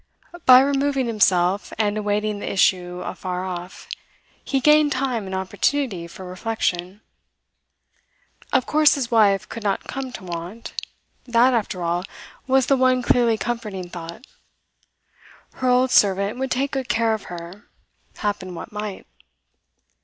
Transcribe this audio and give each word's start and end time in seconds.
By 0.47 0.61
removing 0.61 1.05
himself, 1.05 1.71
and 1.77 1.95
awaiting 1.95 2.39
the 2.39 2.51
issue 2.51 3.01
afar 3.05 3.45
off, 3.45 3.87
he 4.43 4.59
gained 4.59 4.91
time 4.93 5.27
and 5.27 5.35
opportunity 5.35 6.07
for 6.07 6.25
reflection. 6.25 7.01
Of 8.51 8.65
course 8.65 8.95
his 8.95 9.11
wife 9.11 9.47
could 9.47 9.61
not 9.61 9.83
come 9.83 10.11
to 10.13 10.23
want; 10.23 10.73
that, 11.25 11.53
after 11.53 11.83
all, 11.83 12.03
was 12.47 12.65
the 12.65 12.75
one 12.77 13.03
clearly 13.03 13.37
comforting 13.37 13.89
thought. 13.89 14.25
Her 15.53 15.67
old 15.69 15.91
servant 15.91 16.39
would 16.39 16.49
take 16.49 16.71
good 16.71 16.89
care 16.89 17.13
of 17.13 17.25
her, 17.25 17.67
happen 18.17 18.55
what 18.55 18.71
might. 18.71 19.05